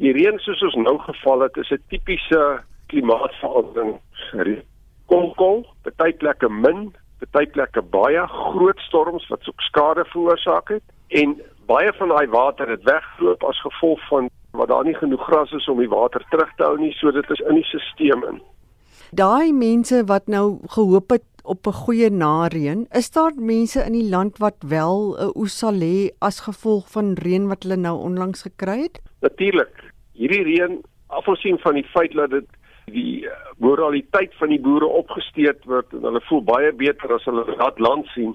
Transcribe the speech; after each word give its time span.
Die 0.00 0.12
reën 0.16 0.38
soos 0.40 0.62
ons 0.64 0.78
nou 0.80 0.96
geval 1.04 1.42
het, 1.44 1.56
is 1.60 1.70
'n 1.70 1.82
tipiese 1.92 2.62
klimaatsverandering. 2.88 4.62
Kolkol, 5.06 5.66
baie 5.96 6.12
plekke 6.12 6.48
min, 6.48 6.94
baie 7.32 7.46
plekke 7.46 7.82
baie 7.82 8.26
groot 8.26 8.78
storms 8.78 9.28
wat 9.28 9.48
ook 9.48 9.60
skade 9.60 10.04
veroorsaak 10.04 10.68
het 10.68 10.82
en 11.08 11.36
baie 11.66 11.92
van 11.92 12.08
daai 12.08 12.26
water 12.26 12.68
het 12.68 12.82
weggeloop 12.82 13.44
as 13.44 13.60
gevolg 13.60 14.00
van 14.08 14.30
wat 14.50 14.68
daar 14.68 14.84
nie 14.84 14.94
genoeg 14.94 15.24
gras 15.24 15.52
is 15.52 15.68
om 15.68 15.78
die 15.78 15.88
water 15.88 16.24
terug 16.30 16.50
te 16.56 16.64
hou 16.64 16.78
nie, 16.78 16.92
so 16.92 17.10
dit 17.10 17.30
is 17.30 17.40
in 17.40 17.54
die 17.54 17.64
stelsel 17.64 18.28
in. 18.28 18.40
Daai 19.10 19.52
mense 19.52 20.04
wat 20.06 20.26
nou 20.26 20.58
gehoop 20.66 21.10
het 21.10 21.26
op 21.44 21.66
'n 21.66 21.72
goeie 21.72 22.10
nareën, 22.10 22.86
is 22.90 23.10
daar 23.10 23.32
mense 23.36 23.84
in 23.84 23.92
die 23.92 24.08
land 24.08 24.38
wat 24.38 24.56
wel 24.58 25.16
'n 25.18 25.32
oes 25.34 25.58
sal 25.58 25.74
hê 25.74 26.10
as 26.18 26.40
gevolg 26.40 26.90
van 26.90 27.14
reën 27.14 27.48
wat 27.48 27.62
hulle 27.62 27.76
nou 27.76 27.98
onlangs 27.98 28.42
gekry 28.42 28.80
het? 28.82 29.00
Natuurlik. 29.20 29.89
Hierdie 30.20 30.42
reën, 30.44 30.80
afgesien 31.08 31.56
van 31.58 31.78
die 31.78 31.86
feit 31.94 32.12
dat 32.12 32.30
dit 32.30 32.48
die 32.92 33.24
eh, 33.24 33.36
moraliteit 33.56 34.34
van 34.36 34.50
die 34.52 34.60
boere 34.60 34.86
opgesteek 34.86 35.62
word 35.64 35.94
en 35.96 36.04
hulle 36.04 36.20
voel 36.26 36.42
baie 36.44 36.72
beter 36.76 37.14
as 37.14 37.24
hulle 37.24 37.46
dat 37.56 37.78
land 37.80 38.08
sien, 38.12 38.34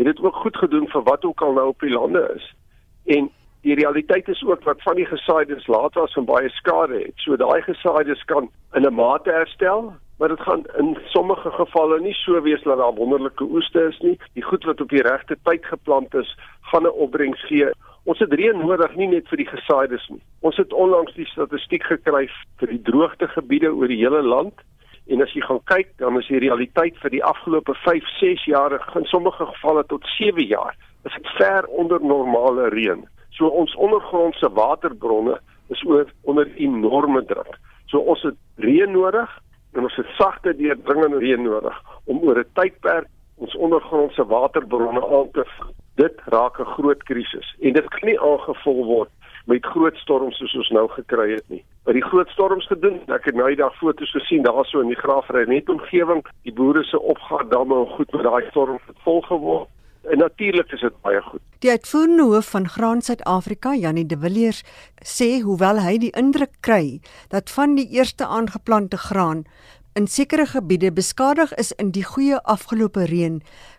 het 0.00 0.08
dit 0.08 0.22
ook 0.24 0.38
goed 0.44 0.56
gedoen 0.56 0.88
vir 0.92 1.04
wat 1.04 1.24
ook 1.28 1.42
al 1.44 1.52
nou 1.58 1.66
op 1.74 1.84
die 1.84 1.92
lande 1.92 2.22
is. 2.36 2.46
En 3.16 3.28
die 3.66 3.76
realiteit 3.76 4.28
is 4.32 4.42
ook 4.46 4.64
wat 4.64 4.82
van 4.86 4.96
die 4.96 5.08
gesaaides 5.10 5.66
later 5.66 6.06
as 6.06 6.16
van 6.16 6.28
baie 6.28 6.48
skade 6.56 7.02
het. 7.02 7.20
So 7.20 7.36
daai 7.36 7.60
gesaaides 7.66 8.24
kan 8.32 8.48
in 8.72 8.86
'n 8.88 8.94
mate 8.94 9.30
herstel, 9.30 9.92
maar 10.18 10.28
dit 10.28 10.40
gaan 10.40 10.64
in 10.78 10.96
sommige 11.12 11.50
gevalle 11.50 12.00
nie 12.00 12.14
so 12.14 12.40
wees 12.42 12.62
dat 12.62 12.78
daar 12.78 12.94
wonderlike 12.94 13.44
oeste 13.44 13.80
is 13.88 13.98
nie. 14.00 14.18
Die 14.32 14.42
goed 14.42 14.64
wat 14.64 14.80
op 14.80 14.88
die 14.88 15.02
regte 15.02 15.36
tyd 15.42 15.66
geplant 15.66 16.14
is, 16.14 16.38
gaan 16.60 16.82
'n 16.82 16.96
opbrengs 17.04 17.46
gee. 17.46 17.70
Ons 18.06 18.20
het 18.22 18.32
reën 18.38 18.58
nodig 18.58 18.92
nie 18.94 19.08
net 19.10 19.26
vir 19.32 19.40
die 19.42 19.48
gesaaides 19.50 20.04
nie. 20.12 20.22
Ons 20.46 20.58
het 20.62 20.72
onlangs 20.72 21.14
die 21.18 21.26
statistiek 21.26 21.82
gekry 21.90 22.28
vir 22.60 22.70
die 22.70 22.82
droogtegebiede 22.86 23.72
oor 23.74 23.90
die 23.90 23.98
hele 23.98 24.22
land. 24.22 24.62
En 25.10 25.22
as 25.22 25.32
jy 25.34 25.42
gaan 25.42 25.62
kyk, 25.70 25.90
dan 26.02 26.18
is 26.18 26.28
die 26.30 26.42
realiteit 26.42 26.98
vir 27.02 27.14
die 27.14 27.22
afgelope 27.26 27.74
5, 27.82 28.06
6 28.20 28.44
jaar, 28.50 28.76
in 28.98 29.06
sommige 29.10 29.46
gevalle 29.50 29.82
tot 29.90 30.06
7 30.14 30.46
jaar, 30.46 30.78
is 31.06 31.14
dit 31.18 31.32
ver 31.38 31.66
onder 31.82 32.02
normale 32.02 32.70
reën. 32.74 33.02
So 33.34 33.50
ons 33.50 33.74
ondergrondse 33.74 34.50
waterbronne 34.54 35.40
is 35.74 35.82
oor 35.86 36.06
onder 36.30 36.50
enorme 36.62 37.24
druk. 37.26 37.58
So 37.90 37.98
ons 37.98 38.22
het 38.22 38.38
reën 38.62 38.94
nodig, 38.94 39.30
en 39.74 39.82
ons 39.82 39.98
het 39.98 40.14
sagte 40.18 40.54
deurdringende 40.56 41.18
reën 41.18 41.42
nodig 41.42 41.82
om 42.06 42.22
oor 42.22 42.38
'n 42.38 42.50
tydperk 42.54 43.10
ons 43.36 43.56
ondergrondse 43.56 44.24
waterbronne 44.26 45.02
aan 45.02 45.30
te 45.32 45.44
dit 45.96 46.16
raak 46.24 46.60
'n 46.60 46.72
groot 46.76 47.02
krisis 47.02 47.56
en 47.60 47.72
dit 47.72 47.88
kan 47.88 48.08
nie 48.08 48.20
aangevul 48.20 48.84
word 48.84 49.10
met 49.46 49.66
groot 49.66 49.96
storms 49.96 50.36
soos 50.36 50.54
ons 50.54 50.70
nou 50.74 50.88
gekry 50.88 51.30
het 51.34 51.44
nie. 51.48 51.62
Wat 51.86 51.94
die 51.94 52.04
groot 52.04 52.28
storms 52.34 52.66
gedoen, 52.66 52.98
ek 53.14 53.28
het 53.30 53.36
nou 53.38 53.46
die 53.52 53.60
dag 53.60 53.74
foto's 53.78 54.10
gesien 54.10 54.42
daarso 54.42 54.82
in 54.82 54.90
die 54.90 54.98
Graafrenet 54.98 55.70
omgewing, 55.70 56.24
die 56.42 56.52
boere 56.52 56.82
se 56.84 56.98
opgaat 56.98 57.50
damme 57.50 57.78
en 57.84 57.94
goed 57.94 58.12
met 58.12 58.26
daai 58.26 58.50
storm 58.50 58.80
vol 59.04 59.22
geword. 59.28 59.70
En 60.10 60.18
natuurlik 60.18 60.72
is 60.72 60.80
dit 60.80 60.98
baie 61.02 61.20
goed. 61.22 61.42
Die 61.58 61.70
uitvoerende 61.70 62.22
hoof 62.22 62.50
van 62.50 62.68
Graan 62.68 63.00
Suid-Afrika, 63.02 63.74
Janie 63.74 64.06
de 64.06 64.18
Villiers, 64.18 64.62
sê 65.02 65.40
hoewel 65.42 65.80
hy 65.82 65.96
die 65.98 66.12
indruk 66.14 66.52
kry 66.60 67.00
dat 67.30 67.50
van 67.50 67.74
die 67.78 67.88
eerste 67.98 68.26
aangeplante 68.26 68.98
graan 69.08 69.44
in 69.96 70.06
sekere 70.06 70.44
gebiede 70.46 70.90
beskadig 70.92 71.52
is 71.56 71.72
in 71.80 71.90
die 71.96 72.04
goeie 72.04 72.36
afgelope 72.44 73.06
reën, 73.08 73.38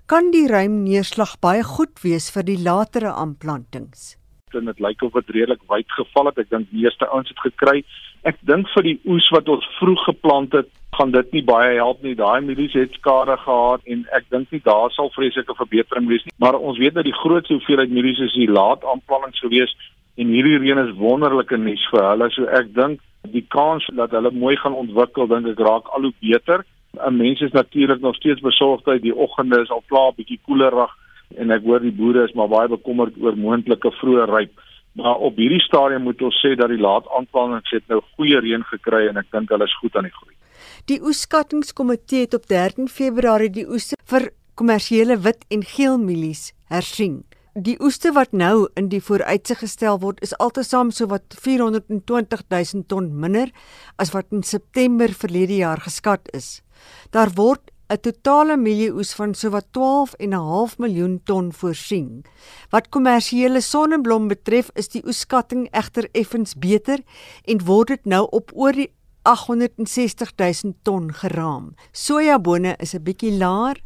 kan 0.10 0.32
die 0.34 0.48
ruim 0.50 0.80
neerslag 0.84 1.36
baie 1.46 1.62
goed 1.64 2.02
wees 2.02 2.32
vir 2.34 2.48
die 2.48 2.58
latere 2.58 3.12
aanplantings. 3.14 4.16
Dit 4.56 4.80
lyk 4.82 5.04
of 5.04 5.14
dit 5.14 5.30
redelik 5.36 5.62
wyd 5.70 5.92
geval 5.94 6.32
het. 6.32 6.40
Ek 6.42 6.50
dink 6.50 6.72
die 6.72 6.82
meeste 6.86 7.06
ouens 7.12 7.30
het 7.30 7.42
gekry. 7.44 7.84
Ek 8.26 8.40
dink 8.50 8.66
vir 8.74 8.88
die 8.88 8.96
oes 9.06 9.28
wat 9.36 9.50
ons 9.52 9.68
vroeg 9.78 10.06
geplant 10.08 10.56
het, 10.58 10.72
gaan 10.98 11.12
dit 11.14 11.36
nie 11.36 11.44
baie 11.46 11.76
help 11.78 12.02
nie. 12.02 12.16
Daai 12.18 12.42
mielies 12.42 12.74
het 12.74 12.96
skade 12.98 13.36
gehad 13.44 13.84
en 13.86 14.06
ek 14.18 14.26
dink 14.34 14.50
nie 14.56 14.64
daar 14.66 14.90
sal 14.96 15.12
vreeslike 15.14 15.54
verbetering 15.60 16.08
wees 16.10 16.26
nie. 16.26 16.34
Maar 16.42 16.58
ons 16.58 16.80
weet 16.82 16.98
dat 16.98 17.06
die 17.06 17.20
grootste 17.20 17.60
hoeveelheid 17.60 17.94
mielies 17.94 18.24
is 18.26 18.34
hier 18.40 18.56
laat 18.56 18.88
aanplantings 18.88 19.44
gewees 19.44 19.76
en 20.18 20.34
hierdie 20.34 20.58
reën 20.64 20.82
is 20.82 20.96
wonderlike 20.98 21.60
nuus 21.62 21.84
vir 21.92 22.08
hulle. 22.08 22.32
So 22.34 22.50
ek 22.58 22.74
dink 22.74 23.04
die 23.32 23.46
kans 23.48 23.86
dat 23.96 24.12
hulle 24.12 24.32
mooi 24.32 24.56
gaan 24.58 24.74
ontwikkel 24.74 25.28
dink 25.28 25.48
ek 25.54 25.60
raak 25.60 25.90
al 25.96 26.10
hoe 26.10 26.14
beter. 26.20 26.66
'n 26.98 27.18
Mens 27.18 27.42
is 27.42 27.52
natuurlik 27.52 28.02
nog 28.02 28.16
steeds 28.16 28.42
besorgd 28.42 29.02
die 29.02 29.16
oggende 29.16 29.62
is 29.62 29.70
al 29.70 29.84
klaar 29.88 30.14
bietjie 30.16 30.40
koelerig 30.46 30.92
en 31.36 31.52
ek 31.52 31.64
hoor 31.64 31.80
die 31.80 31.92
boere 31.92 32.24
is 32.24 32.34
maar 32.34 32.48
baie 32.48 32.68
bekommerd 32.68 33.14
oor 33.22 33.36
moontlike 33.36 33.92
vroeë 34.00 34.26
ryp. 34.32 34.52
Maar 34.98 35.16
op 35.16 35.36
hierdie 35.36 35.62
stadium 35.62 36.08
moet 36.08 36.22
ons 36.22 36.40
sê 36.42 36.56
dat 36.56 36.72
die 36.74 36.82
laat 36.82 37.06
aanplantings 37.18 37.72
het 37.72 37.84
nou 37.88 38.02
goeie 38.16 38.40
reën 38.40 38.64
gekry 38.72 39.08
en 39.08 39.18
ek 39.22 39.30
dink 39.32 39.52
hulle 39.54 39.68
is 39.70 39.78
goed 39.82 39.96
aan 39.96 40.08
die 40.10 40.16
groei. 40.16 40.34
Die 40.90 41.02
oeskattingskomitee 41.02 42.26
het 42.26 42.34
op 42.34 42.48
13 42.50 42.88
Februarie 42.88 43.52
die 43.54 43.68
oeste 43.68 44.00
vir 44.10 44.32
kommersiële 44.58 45.20
wit 45.22 45.46
en 45.54 45.64
geel 45.64 46.00
mielies 46.02 46.52
hersien. 46.72 47.22
Die 47.58 47.74
oeste 47.82 48.12
wat 48.14 48.36
nou 48.38 48.68
in 48.78 48.86
die 48.92 49.00
vooruitsig 49.02 49.64
gestel 49.64 49.96
word, 50.04 50.20
is 50.22 50.36
altesaam 50.38 50.92
so 50.94 51.08
wat 51.10 51.34
420 51.42 52.44
000 52.54 52.84
ton 52.86 53.08
minder 53.18 53.50
as 53.98 54.12
wat 54.14 54.30
in 54.30 54.44
September 54.46 55.10
verlede 55.10 55.58
jaar 55.58 55.82
geskat 55.82 56.30
is. 56.38 56.62
Daar 57.10 57.34
word 57.34 57.72
'n 57.90 57.98
totale 57.98 58.58
mielieoes 58.58 59.14
van 59.18 59.34
sowat 59.34 59.66
12 59.72 60.14
en 60.20 60.30
'n 60.30 60.46
half 60.52 60.78
miljoen 60.78 61.22
ton 61.24 61.52
voorsien. 61.54 62.26
Wat 62.70 62.90
kommersiële 62.90 63.62
sonneblom 63.62 64.28
betref, 64.28 64.70
is 64.76 64.90
die 64.90 65.06
oeskatting 65.06 65.68
egter 65.72 66.10
effens 66.12 66.54
beter 66.54 67.00
en 67.44 67.66
word 67.66 67.88
dit 67.88 68.06
nou 68.06 68.28
op 68.30 68.52
oor 68.54 68.74
die 68.74 68.92
860 69.24 70.32
000 70.36 70.74
ton 70.84 71.14
geraam. 71.14 71.74
Sojabone 71.92 72.76
is 72.78 72.94
'n 72.94 73.04
bietjie 73.04 73.38
laer 73.38 73.82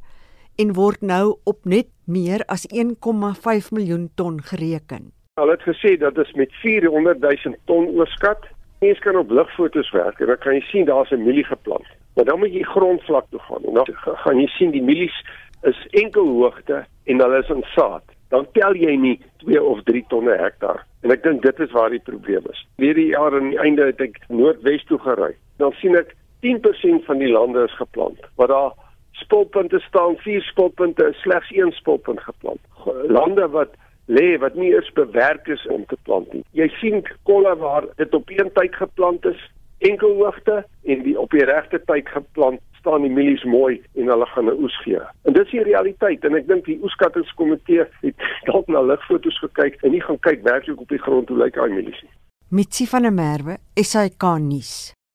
en 0.56 0.73
word 0.73 1.01
nou 1.01 1.38
op 1.44 1.59
net 1.63 1.88
meer 2.06 2.44
as 2.47 2.67
1,5 2.67 3.72
miljoen 3.72 4.09
ton 4.16 4.41
gereken. 4.41 5.12
Hulle 5.39 5.56
het 5.56 5.63
gesê 5.66 5.97
dat 5.97 6.16
dit 6.16 6.35
met 6.35 6.53
400 6.62 7.19
000 7.22 7.56
ton 7.66 7.88
oorskat. 7.88 8.47
Mens 8.79 9.00
kan 9.00 9.16
op 9.16 9.31
ligfoto's 9.31 9.91
werk 9.91 10.19
en 10.19 10.28
dan 10.28 10.38
kan 10.38 10.53
jy 10.53 10.62
sien 10.62 10.85
daar's 10.85 11.12
'n 11.12 11.23
mielie 11.23 11.45
geplant. 11.45 11.88
Maar 12.16 12.25
dan 12.25 12.39
moet 12.39 12.53
jy 12.53 12.63
grondvlak 12.63 13.25
toe 13.29 13.39
gaan 13.39 13.63
en 13.63 13.73
dan 13.73 13.88
gaan 13.95 14.39
jy 14.39 14.47
sien 14.47 14.72
die 14.72 14.84
mielies 14.84 15.25
is 15.63 15.88
enkel 15.89 16.28
hoogte 16.28 16.85
en 17.03 17.19
hulle 17.19 17.38
is 17.38 17.50
in 17.50 17.63
saad. 17.63 18.03
Dan 18.29 18.47
tel 18.51 18.75
jy 18.75 18.95
nie 18.95 19.19
2 19.38 19.63
of 19.63 19.83
3 19.83 20.06
tonne 20.07 20.38
hektaar 20.38 20.85
En 21.01 21.13
ek 21.13 21.23
dink 21.25 21.41
dit 21.41 21.62
is 21.66 21.72
waar 21.73 21.89
die 21.89 22.03
probleem 22.06 22.45
is. 22.51 22.62
Hierdie 22.81 23.09
jaar 23.16 23.33
aan 23.38 23.51
die 23.53 23.62
einde 23.62 23.88
het 23.89 24.01
ek 24.03 24.19
noordwes 24.29 24.83
toe 24.89 25.00
gery. 25.01 25.33
Dan 25.62 25.73
sien 25.81 25.97
ek 25.97 26.13
10% 26.45 27.06
van 27.07 27.22
die 27.22 27.29
lande 27.31 27.66
is 27.66 27.78
geplant. 27.79 28.22
Wat 28.38 28.53
daar 28.53 28.75
spulpunte 29.22 29.80
staan, 29.86 30.18
vier 30.26 30.42
spulpunte, 30.42 31.14
slegs 31.22 31.52
een 31.56 31.72
spulpunt 31.78 32.20
geplant. 32.26 32.62
Lande 33.08 33.48
wat 33.54 33.78
lê 34.12 34.38
wat 34.40 34.56
nie 34.56 34.74
eens 34.76 34.92
bewerk 34.98 35.48
is 35.48 35.68
om 35.68 35.86
te 35.86 35.98
plant 36.04 36.34
nie. 36.34 36.44
Jy 36.58 36.68
sien 36.82 37.04
kolle 37.30 37.56
waar 37.62 37.88
dit 37.96 38.14
op 38.14 38.30
een 38.30 38.52
tyd 38.58 38.76
geplant 38.76 39.26
is, 39.26 39.40
enkel 39.78 40.16
hoogte 40.20 40.62
en 40.84 41.04
die 41.06 41.16
op 41.20 41.31
die 41.31 41.46
regte 41.46 41.80
tyd 41.86 42.10
geplant 42.10 42.62
staan 42.81 43.06
die 43.06 43.14
mielies 43.14 43.44
mooi 43.46 43.81
en 43.96 44.10
hulle 44.10 44.26
gaan 44.34 44.50
'n 44.50 44.62
oes 44.64 44.78
gee. 44.84 45.02
En 45.26 45.34
dis 45.34 45.52
die 45.52 45.64
realiteit 45.64 46.26
en 46.26 46.36
ek 46.36 46.48
dink 46.48 46.66
die 46.66 46.80
oeskattingskomitee 46.81 47.86
het 48.02 48.16
dalk 48.50 48.68
na 48.68 48.81
ligfoto's 48.81 49.40
gekyk 49.40 49.78
en 49.84 49.92
nie 49.92 50.02
gaan 50.02 50.20
kyk 50.20 50.44
werklik 50.44 50.81
op 50.81 50.90
die 50.90 51.04
grond 51.06 51.30
hoe 51.30 51.38
lyk 51.38 51.54
daai 51.54 51.70
mielies 51.70 52.02
nie. 52.02 52.14
Mitsi 52.50 52.86
van 52.88 53.02
der 53.02 53.14
Merwe, 53.14 53.58
SAK 53.76 54.24
nuus. 54.40 54.94